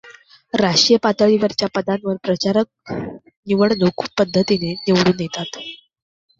राष्ट्रीय 0.53 0.97
पातळीवरच्या 1.03 1.67
पदांवर 1.75 2.15
प्रचारक 2.23 2.91
निवडणूक 2.93 4.05
पद्धतीने 4.17 4.73
निवडून 4.81 5.19
येतात. 5.21 5.57